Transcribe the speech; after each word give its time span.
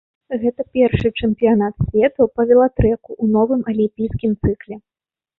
Гэта 0.43 0.63
першы 0.75 1.09
чэмпіянат 1.25 1.73
свету 1.89 2.27
па 2.37 2.45
велатрэку 2.51 3.09
ў 3.23 3.35
новым 3.35 3.61
алімпійскім 3.73 4.33
цыкле. 4.47 4.75